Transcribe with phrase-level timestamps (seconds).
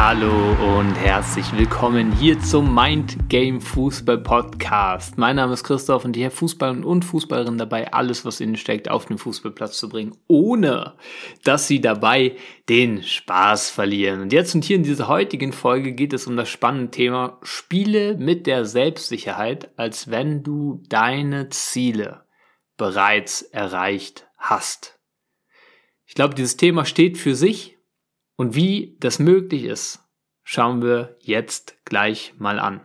[0.00, 5.18] Hallo und herzlich willkommen hier zum Mind Game Fußball Podcast.
[5.18, 9.06] Mein Name ist Christoph und hier Fußballer und Fußballerin dabei, alles was innen steckt, auf
[9.06, 10.94] den Fußballplatz zu bringen, ohne
[11.42, 12.36] dass sie dabei
[12.68, 14.20] den Spaß verlieren.
[14.20, 18.16] Und jetzt und hier in dieser heutigen Folge geht es um das spannende Thema Spiele
[18.16, 22.22] mit der Selbstsicherheit, als wenn du deine Ziele
[22.76, 24.96] bereits erreicht hast.
[26.06, 27.77] Ich glaube, dieses Thema steht für sich
[28.38, 30.08] und wie das möglich ist,
[30.44, 32.80] schauen wir jetzt gleich mal an.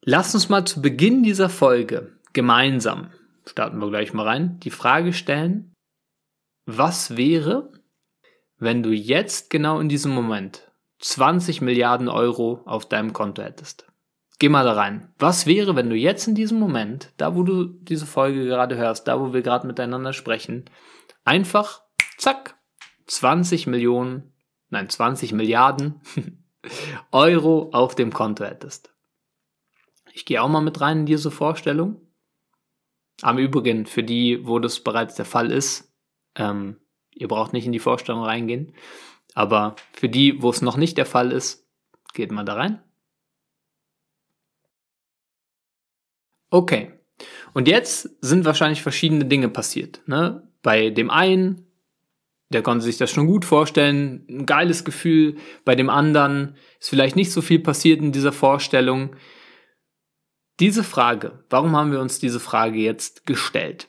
[0.00, 3.12] Lass uns mal zu Beginn dieser Folge gemeinsam,
[3.46, 5.74] starten wir gleich mal rein, die Frage stellen,
[6.64, 7.72] was wäre,
[8.56, 13.86] wenn du jetzt genau in diesem Moment 20 Milliarden Euro auf deinem Konto hättest?
[14.38, 15.12] Geh mal da rein.
[15.18, 19.06] Was wäre, wenn du jetzt in diesem Moment, da wo du diese Folge gerade hörst,
[19.06, 20.64] da wo wir gerade miteinander sprechen,
[21.24, 21.82] einfach,
[22.16, 22.56] zack,
[23.06, 24.32] 20 Millionen,
[24.70, 26.00] nein, 20 Milliarden
[27.12, 28.92] Euro auf dem Konto hättest.
[30.12, 32.00] Ich gehe auch mal mit rein in diese Vorstellung.
[33.22, 35.92] Am Übrigen, für die, wo das bereits der Fall ist,
[36.34, 36.76] ähm,
[37.14, 38.74] ihr braucht nicht in die Vorstellung reingehen,
[39.34, 41.66] aber für die, wo es noch nicht der Fall ist,
[42.14, 42.82] geht mal da rein.
[46.50, 46.92] Okay.
[47.54, 50.02] Und jetzt sind wahrscheinlich verschiedene Dinge passiert.
[50.06, 50.46] Ne?
[50.62, 51.66] Bei dem einen
[52.54, 55.36] der konnte sich das schon gut vorstellen, ein geiles Gefühl.
[55.64, 59.16] Bei dem anderen ist vielleicht nicht so viel passiert in dieser Vorstellung.
[60.60, 63.88] Diese Frage, warum haben wir uns diese Frage jetzt gestellt?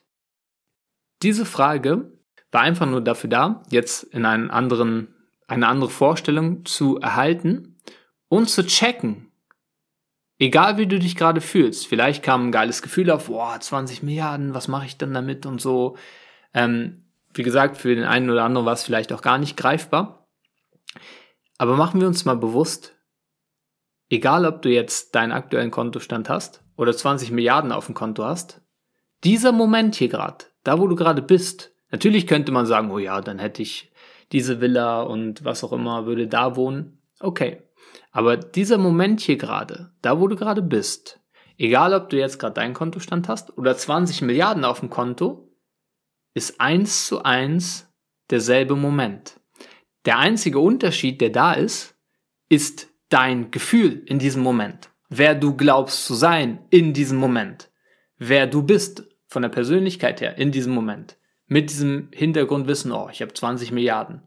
[1.22, 2.12] Diese Frage
[2.52, 5.14] war einfach nur dafür da, jetzt in einen anderen,
[5.48, 7.80] eine andere Vorstellung zu erhalten
[8.28, 9.32] und zu checken.
[10.40, 14.54] Egal wie du dich gerade fühlst, vielleicht kam ein geiles Gefühl auf, boah, 20 Milliarden,
[14.54, 15.96] was mache ich denn damit und so.
[16.54, 17.03] Ähm,
[17.34, 20.28] wie gesagt, für den einen oder anderen war es vielleicht auch gar nicht greifbar.
[21.58, 22.96] Aber machen wir uns mal bewusst,
[24.10, 28.62] egal ob du jetzt deinen aktuellen Kontostand hast oder 20 Milliarden auf dem Konto hast,
[29.24, 33.22] dieser Moment hier gerade, da wo du gerade bist, natürlich könnte man sagen, oh ja,
[33.22, 33.92] dann hätte ich
[34.32, 37.02] diese Villa und was auch immer, würde da wohnen.
[37.20, 37.62] Okay.
[38.12, 41.20] Aber dieser Moment hier gerade, da wo du gerade bist,
[41.58, 45.43] egal ob du jetzt gerade deinen Kontostand hast oder 20 Milliarden auf dem Konto,
[46.34, 47.88] ist eins zu eins
[48.30, 49.40] derselbe Moment.
[50.06, 51.96] Der einzige Unterschied, der da ist,
[52.50, 54.90] ist dein Gefühl in diesem Moment.
[55.10, 57.70] Wer du glaubst zu sein in diesem Moment.
[58.18, 61.18] Wer du bist von der Persönlichkeit her in diesem Moment.
[61.48, 64.22] Mit diesem Hintergrundwissen, oh, ich habe 20 Milliarden.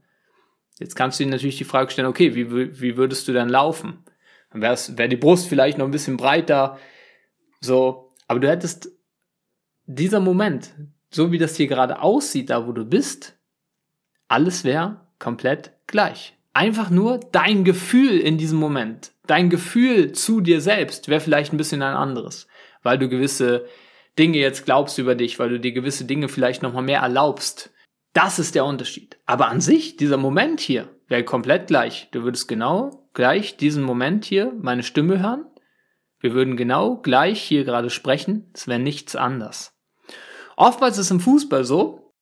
[0.79, 4.05] Jetzt kannst du dir natürlich die Frage stellen, okay, wie, wie würdest du dann laufen?
[4.51, 6.79] Dann wäre wär die Brust vielleicht noch ein bisschen breiter,
[7.61, 8.91] so, aber du hättest
[9.87, 10.75] dieser Moment,
[11.11, 13.39] so wie das hier gerade aussieht, da wo du bist,
[14.29, 16.37] alles wäre komplett gleich.
[16.53, 21.59] Einfach nur dein Gefühl in diesem Moment, dein Gefühl zu dir selbst wäre vielleicht ein
[21.59, 22.47] bisschen ein anderes,
[22.83, 23.67] weil du gewisse
[24.19, 27.73] Dinge jetzt glaubst über dich, weil du dir gewisse Dinge vielleicht nochmal mehr erlaubst.
[28.15, 29.19] Das ist der Unterschied.
[29.27, 32.09] Aber an sich, dieser Moment hier wäre komplett gleich.
[32.13, 35.45] Du würdest genau gleich diesen Moment hier meine Stimme hören.
[36.21, 38.51] Wir würden genau gleich hier gerade sprechen.
[38.55, 39.76] Es wäre nichts anders.
[40.57, 42.15] Oftmals ist im Fußball so,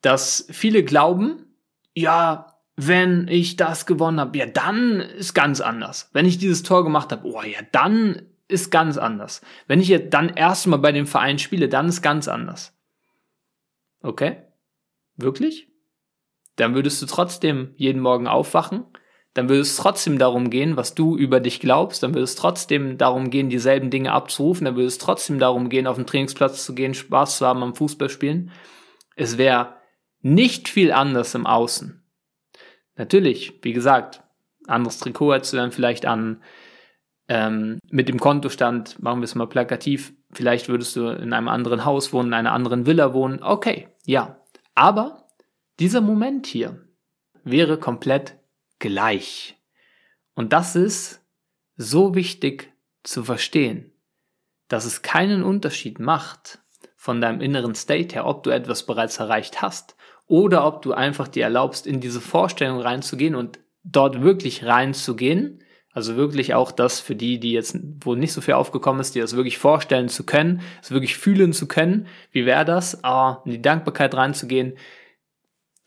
[0.00, 1.56] dass viele glauben,
[1.94, 6.08] ja, wenn ich das gewonnen habe, ja, dann ist ganz anders.
[6.12, 9.42] Wenn ich dieses Tor gemacht habe, oh ja, dann ist ganz anders.
[9.66, 12.76] Wenn ich jetzt dann erstmal bei dem Verein spiele, dann ist ganz anders.
[14.02, 14.42] Okay?
[15.16, 15.68] Wirklich?
[16.56, 18.86] Dann würdest du trotzdem jeden Morgen aufwachen
[19.34, 22.98] dann würde es trotzdem darum gehen, was du über dich glaubst, dann würde es trotzdem
[22.98, 26.74] darum gehen, dieselben Dinge abzurufen, dann würde es trotzdem darum gehen, auf den Trainingsplatz zu
[26.74, 28.50] gehen, Spaß zu haben am Fußballspielen.
[29.16, 29.76] Es wäre
[30.20, 32.02] nicht viel anders im Außen.
[32.96, 34.22] Natürlich, wie gesagt,
[34.66, 36.42] anderes Trikot hättest du dann vielleicht an,
[37.28, 41.84] ähm, mit dem Kontostand, machen wir es mal plakativ, vielleicht würdest du in einem anderen
[41.84, 44.36] Haus wohnen, in einer anderen Villa wohnen, okay, ja.
[44.74, 45.26] Aber
[45.80, 46.86] dieser Moment hier
[47.44, 48.38] wäre komplett
[48.82, 49.56] gleich.
[50.34, 51.24] Und das ist
[51.76, 53.92] so wichtig zu verstehen,
[54.68, 56.58] dass es keinen Unterschied macht
[56.96, 59.96] von deinem inneren State her, ob du etwas bereits erreicht hast
[60.26, 65.62] oder ob du einfach dir erlaubst, in diese Vorstellung reinzugehen und dort wirklich reinzugehen.
[65.92, 69.20] Also wirklich auch das für die, die jetzt, wo nicht so viel aufgekommen ist, die
[69.20, 72.06] das wirklich vorstellen zu können, es wirklich fühlen zu können.
[72.30, 73.04] Wie wäre das?
[73.04, 74.78] Ah, in die Dankbarkeit reinzugehen,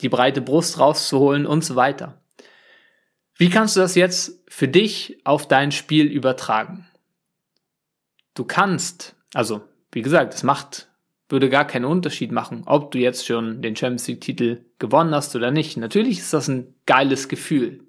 [0.02, 2.22] die breite Brust rauszuholen und so weiter.
[3.38, 6.88] Wie kannst du das jetzt für dich auf dein Spiel übertragen?
[8.34, 9.62] Du kannst, also
[9.92, 10.90] wie gesagt, es macht,
[11.28, 15.36] würde gar keinen Unterschied machen, ob du jetzt schon den Champions League Titel gewonnen hast
[15.36, 15.76] oder nicht.
[15.76, 17.84] Natürlich ist das ein geiles Gefühl.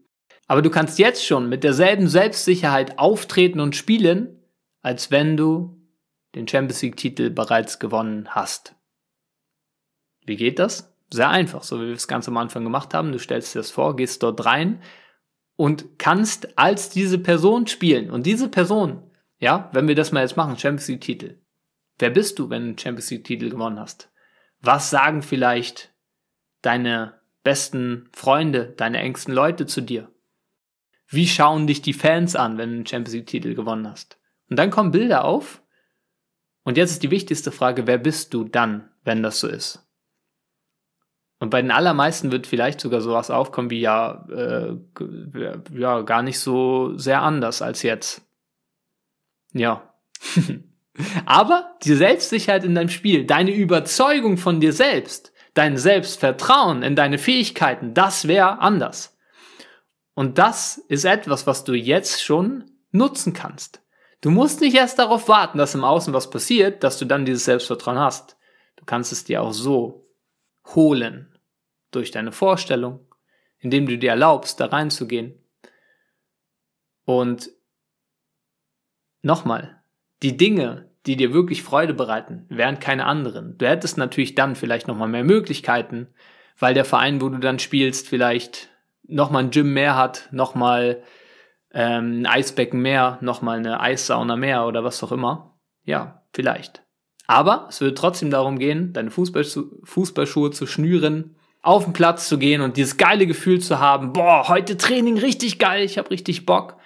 [0.49, 4.41] Aber du kannst jetzt schon mit derselben Selbstsicherheit auftreten und spielen,
[4.83, 5.81] als wenn du
[6.35, 8.75] den Champions League Titel bereits gewonnen hast.
[10.25, 10.93] Wie geht das?
[11.13, 13.13] Sehr einfach, so wie wir es ganz am Anfang gemacht haben.
[13.13, 14.83] Du stellst dir das vor, gehst dort rein
[15.57, 18.11] und kannst als diese Person spielen.
[18.11, 19.03] Und diese Person,
[19.39, 21.39] ja, wenn wir das mal jetzt machen, Champions League Titel.
[21.99, 24.11] Wer bist du, wenn du einen Champions League Titel gewonnen hast?
[24.61, 25.95] Was sagen vielleicht
[26.63, 30.11] deine besten Freunde, deine engsten Leute zu dir?
[31.09, 34.19] Wie schauen dich die Fans an, wenn du einen Champions League Titel gewonnen hast?
[34.51, 35.63] Und dann kommen Bilder auf.
[36.65, 39.86] Und jetzt ist die wichtigste Frage, wer bist du dann, wenn das so ist?
[41.39, 44.77] Und bei den allermeisten wird vielleicht sogar sowas aufkommen wie ja, äh,
[45.75, 48.23] ja, gar nicht so sehr anders als jetzt.
[49.53, 49.95] Ja.
[51.27, 57.19] Aber die Selbstsicherheit in deinem Spiel, deine Überzeugung von dir selbst, dein Selbstvertrauen in deine
[57.19, 59.19] Fähigkeiten, das wäre anders.
[60.15, 63.83] Und das ist etwas, was du jetzt schon nutzen kannst.
[64.23, 67.45] Du musst nicht erst darauf warten, dass im Außen was passiert, dass du dann dieses
[67.45, 68.39] Selbstvertrauen hast.
[68.77, 70.06] Du kannst es dir auch so
[70.75, 71.39] holen
[71.91, 73.07] durch deine Vorstellung,
[73.59, 75.35] indem du dir erlaubst, da reinzugehen.
[77.05, 77.51] Und
[79.23, 79.83] nochmal,
[80.23, 83.57] die Dinge, die dir wirklich Freude bereiten, wären keine anderen.
[83.59, 86.09] Du hättest natürlich dann vielleicht nochmal mehr Möglichkeiten,
[86.59, 88.71] weil der Verein, wo du dann spielst, vielleicht
[89.05, 91.03] nochmal ein Gym mehr hat, nochmal
[91.73, 95.59] ähm, ein Eisbecken mehr, nochmal eine Eissauna mehr oder was auch immer.
[95.85, 96.86] Ja, vielleicht.
[97.27, 102.39] Aber es würde trotzdem darum gehen, deine Fußballschu Fußballschuhe zu schnüren, auf den Platz zu
[102.39, 106.47] gehen und dieses geile Gefühl zu haben, boah, heute Training richtig geil, ich habe richtig
[106.47, 106.77] Bock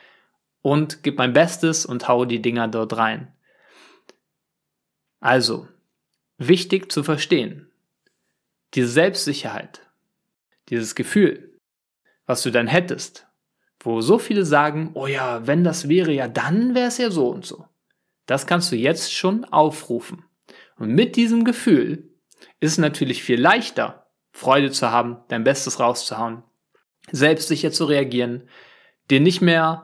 [0.62, 3.28] und gib mein Bestes und hau die Dinger dort rein.
[5.20, 5.68] Also,
[6.38, 7.70] wichtig zu verstehen,
[8.72, 9.82] diese Selbstsicherheit,
[10.70, 11.58] dieses Gefühl,
[12.24, 13.26] was du dann hättest,
[13.80, 17.28] wo so viele sagen, oh ja, wenn das wäre ja, dann wäre es ja so
[17.28, 17.66] und so.
[18.24, 20.24] Das kannst du jetzt schon aufrufen.
[20.80, 22.10] Und mit diesem Gefühl
[22.58, 26.42] ist es natürlich viel leichter, Freude zu haben, dein Bestes rauszuhauen,
[27.12, 28.48] selbstsicher zu reagieren,
[29.10, 29.82] dir nicht mehr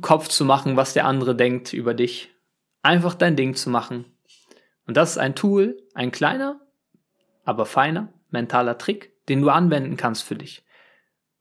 [0.00, 2.34] Kopf zu machen, was der andere denkt über dich,
[2.82, 4.04] einfach dein Ding zu machen.
[4.84, 6.60] Und das ist ein Tool, ein kleiner,
[7.44, 10.64] aber feiner mentaler Trick, den du anwenden kannst für dich.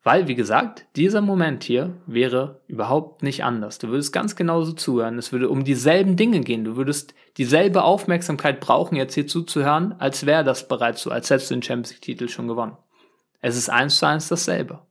[0.04, 3.78] Weil, wie gesagt, dieser Moment hier wäre überhaupt nicht anders.
[3.80, 5.18] Du würdest ganz genauso zuhören.
[5.18, 6.66] Es würde um dieselben Dinge gehen.
[6.66, 11.52] Du würdest dieselbe Aufmerksamkeit brauchen, jetzt hier zuzuhören, als wäre das bereits so, als hättest
[11.52, 12.78] du den Champions League-Titel schon gewonnen.
[13.40, 14.82] Es ist eins zu eins dasselbe.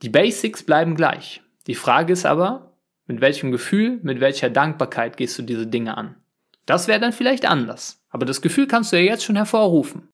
[0.00, 1.42] Die Basics bleiben gleich.
[1.66, 2.72] Die Frage ist aber,
[3.06, 6.16] mit welchem Gefühl, mit welcher Dankbarkeit gehst du diese Dinge an?
[6.64, 8.02] Das wäre dann vielleicht anders.
[8.08, 10.08] Aber das Gefühl kannst du ja jetzt schon hervorrufen.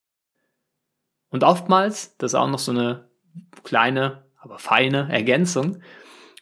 [1.31, 3.08] Und oftmals, das ist auch noch so eine
[3.63, 5.83] kleine, aber feine Ergänzung.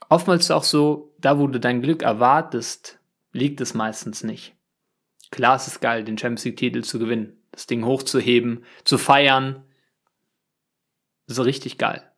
[0.08, 3.00] Oftmals auch so, da wo du dein Glück erwartest,
[3.32, 4.54] liegt es meistens nicht.
[5.30, 9.64] Klar ist es geil, den Champions League Titel zu gewinnen, das Ding hochzuheben, zu feiern.
[11.26, 12.08] So richtig geil.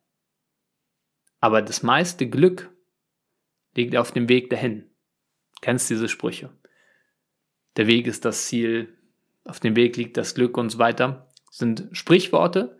[1.39, 2.69] Aber das meiste Glück
[3.73, 4.89] liegt auf dem Weg dahin.
[5.61, 6.51] Kennst diese Sprüche?
[7.77, 8.97] Der Weg ist das Ziel,
[9.45, 11.27] auf dem Weg liegt das Glück und so weiter.
[11.47, 12.77] Das sind Sprichworte.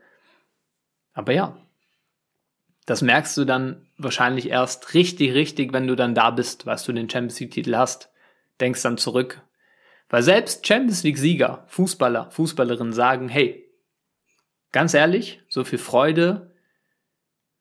[1.14, 1.58] Aber ja,
[2.90, 6.92] das merkst du dann wahrscheinlich erst richtig, richtig, wenn du dann da bist, was du
[6.92, 8.10] den Champions League-Titel hast.
[8.60, 9.44] Denkst dann zurück.
[10.10, 13.72] Weil selbst Champions League-Sieger, Fußballer, Fußballerinnen sagen, hey,
[14.72, 16.56] ganz ehrlich, so viel Freude,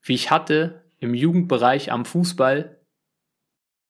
[0.01, 2.81] wie ich hatte im Jugendbereich am Fußball,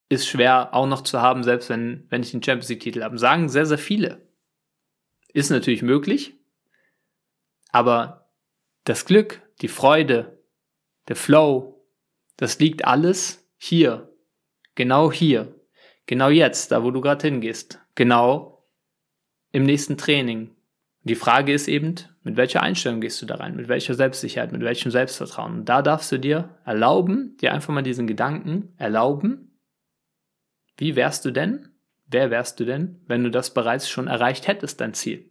[0.09, 3.17] ist schwer auch noch zu haben, selbst wenn, wenn ich den Champions League-Titel habe.
[3.17, 4.27] Sagen sehr, sehr viele.
[5.33, 6.35] Ist natürlich möglich,
[7.71, 8.29] aber
[8.83, 10.38] das Glück, die Freude,
[11.09, 11.85] der Flow,
[12.37, 14.15] das liegt alles hier,
[14.75, 15.55] genau hier,
[16.07, 18.67] genau jetzt, da wo du gerade hingehst, genau
[19.51, 20.55] im nächsten Training.
[21.03, 24.61] Die Frage ist eben, mit welcher Einstellung gehst du da rein, mit welcher Selbstsicherheit, mit
[24.61, 25.61] welchem Selbstvertrauen.
[25.61, 29.59] Und da darfst du dir erlauben, dir einfach mal diesen Gedanken erlauben,
[30.77, 31.71] wie wärst du denn,
[32.07, 35.31] wer wärst du denn, wenn du das bereits schon erreicht hättest, dein Ziel.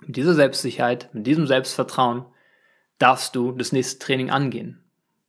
[0.00, 2.24] Mit dieser Selbstsicherheit, mit diesem Selbstvertrauen
[2.98, 4.83] darfst du das nächste Training angehen.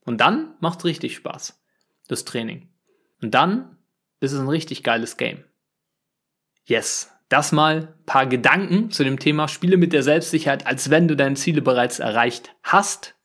[0.05, 1.61] Und dann macht's richtig Spaß,
[2.07, 2.69] das Training.
[3.21, 3.77] Und dann
[4.19, 5.43] ist es ein richtig geiles Game.
[6.65, 11.15] Yes, das mal paar Gedanken zu dem Thema Spiele mit der Selbstsicherheit, als wenn du
[11.15, 13.15] deine Ziele bereits erreicht hast.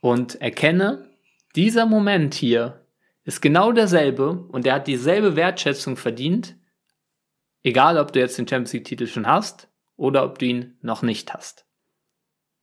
[0.00, 1.10] Und erkenne,
[1.56, 2.86] dieser Moment hier
[3.24, 6.56] ist genau derselbe und der hat dieselbe Wertschätzung verdient,
[7.64, 11.02] egal ob du jetzt den Champions League Titel schon hast oder ob du ihn noch
[11.02, 11.66] nicht hast.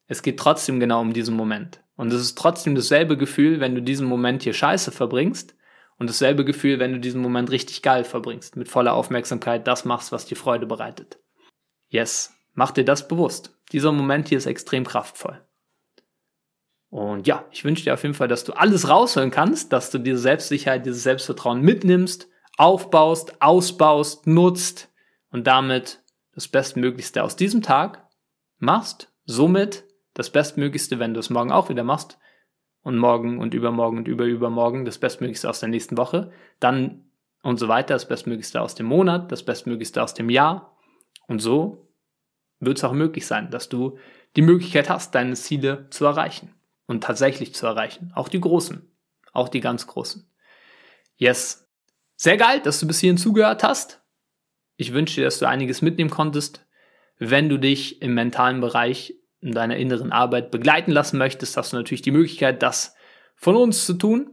[0.07, 1.82] Es geht trotzdem genau um diesen Moment.
[1.95, 5.55] Und es ist trotzdem dasselbe Gefühl, wenn du diesen Moment hier scheiße verbringst
[5.97, 10.11] und dasselbe Gefühl, wenn du diesen Moment richtig geil verbringst, mit voller Aufmerksamkeit das machst,
[10.11, 11.19] was dir Freude bereitet.
[11.87, 13.55] Yes, mach dir das bewusst.
[13.71, 15.41] Dieser Moment hier ist extrem kraftvoll.
[16.89, 19.97] Und ja, ich wünsche dir auf jeden Fall, dass du alles rausholen kannst, dass du
[19.97, 24.91] diese Selbstsicherheit, dieses Selbstvertrauen mitnimmst, aufbaust, ausbaust, nutzt
[25.31, 26.03] und damit
[26.35, 28.07] das Bestmöglichste aus diesem Tag
[28.59, 32.19] machst, somit das Bestmöglichste, wenn du es morgen auch wieder machst
[32.81, 37.09] und morgen und übermorgen und überübermorgen das Bestmöglichste aus der nächsten Woche, dann
[37.41, 40.77] und so weiter, das Bestmöglichste aus dem Monat, das Bestmöglichste aus dem Jahr
[41.27, 41.89] und so
[42.59, 43.97] wird es auch möglich sein, dass du
[44.35, 46.53] die Möglichkeit hast, deine Ziele zu erreichen
[46.85, 48.11] und tatsächlich zu erreichen.
[48.15, 48.89] Auch die großen,
[49.31, 50.29] auch die ganz großen.
[51.17, 51.69] Yes.
[52.15, 54.01] Sehr geil, dass du bis hierhin zugehört hast.
[54.77, 56.65] Ich wünsche dir, dass du einiges mitnehmen konntest.
[57.17, 61.77] Wenn du dich im mentalen Bereich in deiner inneren Arbeit begleiten lassen möchtest, hast du
[61.77, 62.95] natürlich die Möglichkeit, das
[63.35, 64.31] von uns zu tun.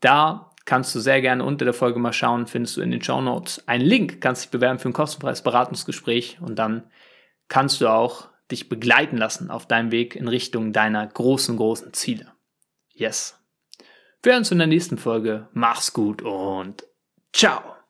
[0.00, 3.20] Da kannst du sehr gerne unter der Folge mal schauen, findest du in den Show
[3.20, 6.90] Notes einen Link, kannst dich bewerben für ein kostenfreies Beratungsgespräch und dann
[7.48, 12.32] kannst du auch dich begleiten lassen auf deinem Weg in Richtung deiner großen, großen Ziele.
[12.88, 13.38] Yes.
[14.22, 15.48] Wir hören uns in der nächsten Folge.
[15.52, 16.84] Mach's gut und
[17.32, 17.83] ciao.